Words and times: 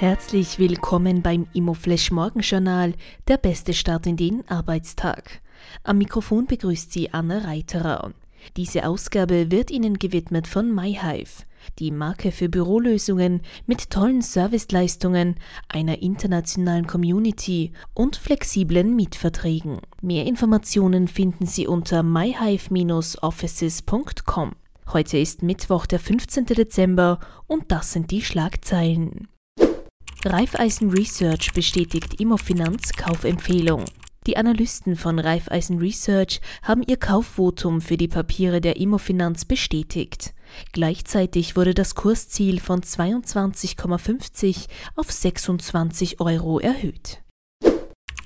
Herzlich 0.00 0.58
willkommen 0.58 1.20
beim 1.20 1.46
Immoflash 1.52 2.10
Morgenjournal, 2.10 2.94
der 3.28 3.36
beste 3.36 3.74
Start 3.74 4.06
in 4.06 4.16
den 4.16 4.48
Arbeitstag. 4.48 5.42
Am 5.84 5.98
Mikrofon 5.98 6.46
begrüßt 6.46 6.90
Sie 6.90 7.12
Anna 7.12 7.40
Reiterer. 7.40 8.14
Diese 8.56 8.86
Ausgabe 8.86 9.50
wird 9.50 9.70
Ihnen 9.70 9.98
gewidmet 9.98 10.46
von 10.46 10.74
MyHive, 10.74 11.44
die 11.78 11.90
Marke 11.90 12.32
für 12.32 12.48
Bürolösungen 12.48 13.42
mit 13.66 13.90
tollen 13.90 14.22
Serviceleistungen, 14.22 15.34
einer 15.68 16.00
internationalen 16.00 16.86
Community 16.86 17.72
und 17.92 18.16
flexiblen 18.16 18.96
Mietverträgen. 18.96 19.80
Mehr 20.00 20.24
Informationen 20.24 21.08
finden 21.08 21.44
Sie 21.44 21.66
unter 21.66 22.02
myhive-offices.com. 22.02 24.52
Heute 24.94 25.18
ist 25.18 25.42
Mittwoch, 25.42 25.84
der 25.84 26.00
15. 26.00 26.46
Dezember 26.46 27.20
und 27.46 27.70
das 27.70 27.92
sind 27.92 28.10
die 28.10 28.22
Schlagzeilen. 28.22 29.28
Raiffeisen 30.26 30.90
Research 30.90 31.54
bestätigt 31.54 32.20
Immofinanz 32.20 32.92
Kaufempfehlung. 32.92 33.86
Die 34.26 34.36
Analysten 34.36 34.94
von 34.94 35.18
Raiffeisen 35.18 35.78
Research 35.78 36.42
haben 36.62 36.82
ihr 36.82 36.98
Kaufvotum 36.98 37.80
für 37.80 37.96
die 37.96 38.06
Papiere 38.06 38.60
der 38.60 38.76
Immofinanz 38.76 39.46
bestätigt. 39.46 40.34
Gleichzeitig 40.72 41.56
wurde 41.56 41.72
das 41.72 41.94
Kursziel 41.94 42.60
von 42.60 42.82
22,50 42.82 44.66
auf 44.94 45.10
26 45.10 46.20
Euro 46.20 46.58
erhöht. 46.60 47.22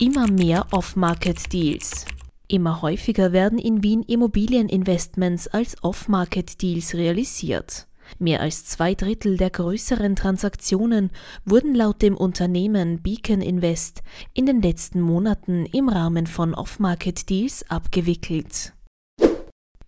Immer 0.01 0.27
mehr 0.27 0.67
Off-Market-Deals. 0.73 2.07
Immer 2.49 2.83
häufiger 2.83 3.31
werden 3.31 3.61
in 3.61 3.85
Wien 3.85 4.03
Immobilieninvestments 4.03 5.47
als 5.47 5.77
Off-Market-Deals 5.85 6.95
realisiert. 6.95 7.87
Mehr 8.19 8.41
als 8.41 8.65
zwei 8.65 8.95
Drittel 8.95 9.37
der 9.37 9.51
größeren 9.51 10.17
Transaktionen 10.17 11.11
wurden 11.45 11.75
laut 11.75 12.03
dem 12.03 12.17
Unternehmen 12.17 13.03
Beacon 13.03 13.41
Invest 13.41 14.03
in 14.33 14.47
den 14.47 14.63
letzten 14.63 15.01
Monaten 15.01 15.67
im 15.67 15.89
Rahmen 15.89 16.27
von 16.27 16.55
Off-Market-Deals 16.55 17.71
abgewickelt. 17.71 18.73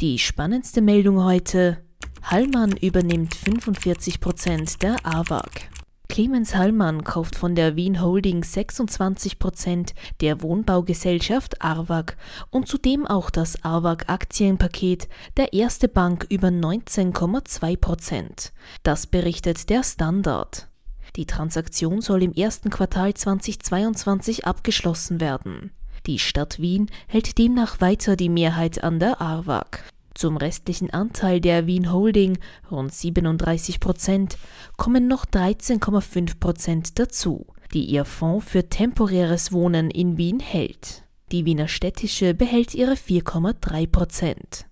Die 0.00 0.18
spannendste 0.18 0.82
Meldung 0.82 1.24
heute: 1.24 1.78
Hallmann 2.22 2.76
übernimmt 2.76 3.34
45 3.34 4.20
Prozent 4.20 4.82
der 4.82 4.96
AWAG. 5.04 5.70
Clemens 6.08 6.54
Hallmann 6.54 7.04
kauft 7.04 7.36
von 7.36 7.54
der 7.54 7.76
Wien 7.76 8.00
Holding 8.00 8.42
26 8.42 9.38
Prozent 9.38 9.94
der 10.20 10.40
Wohnbaugesellschaft 10.42 11.62
ARWAG 11.62 12.16
und 12.50 12.68
zudem 12.68 13.06
auch 13.06 13.30
das 13.30 13.62
ARWAG-Aktienpaket 13.64 15.08
der 15.36 15.52
Erste 15.52 15.88
Bank 15.88 16.26
über 16.30 16.48
19,2 16.48 17.76
Prozent. 17.76 18.52
Das 18.82 19.06
berichtet 19.06 19.68
der 19.68 19.82
Standard. 19.82 20.68
Die 21.16 21.26
Transaktion 21.26 22.00
soll 22.00 22.22
im 22.22 22.32
ersten 22.32 22.70
Quartal 22.70 23.14
2022 23.14 24.46
abgeschlossen 24.46 25.20
werden. 25.20 25.72
Die 26.06 26.18
Stadt 26.18 26.60
Wien 26.60 26.90
hält 27.08 27.36
demnach 27.36 27.80
weiter 27.80 28.16
die 28.16 28.28
Mehrheit 28.28 28.84
an 28.84 29.00
der 29.00 29.20
ARWAG. 29.20 29.82
Zum 30.16 30.38
restlichen 30.38 30.88
Anteil 30.88 31.42
der 31.42 31.66
Wien 31.66 31.92
Holding, 31.92 32.38
rund 32.70 32.90
37 32.90 33.80
Prozent, 33.80 34.38
kommen 34.78 35.08
noch 35.08 35.26
13,5 35.26 36.40
Prozent 36.40 36.98
dazu, 36.98 37.44
die 37.74 37.84
ihr 37.84 38.06
Fonds 38.06 38.48
für 38.48 38.66
temporäres 38.66 39.52
Wohnen 39.52 39.90
in 39.90 40.16
Wien 40.16 40.40
hält. 40.40 41.04
Die 41.32 41.44
Wiener 41.44 41.68
Städtische 41.68 42.32
behält 42.32 42.74
ihre 42.74 42.94
4,3 42.94 43.86
Prozent. 43.88 44.64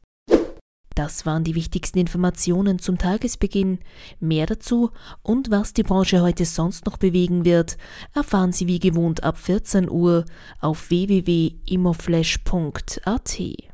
Das 0.95 1.27
waren 1.27 1.45
die 1.45 1.57
wichtigsten 1.57 1.99
Informationen 1.99 2.79
zum 2.79 2.97
Tagesbeginn. 2.97 3.81
Mehr 4.21 4.47
dazu 4.47 4.93
und 5.23 5.51
was 5.51 5.75
die 5.75 5.83
Branche 5.83 6.23
heute 6.23 6.47
sonst 6.47 6.87
noch 6.87 6.97
bewegen 6.97 7.45
wird, 7.45 7.77
erfahren 8.15 8.53
Sie 8.53 8.67
wie 8.67 8.79
gewohnt 8.79 9.25
ab 9.25 9.37
14 9.37 9.91
Uhr 9.91 10.25
auf 10.61 10.89
www.immoflash.at. 10.89 13.41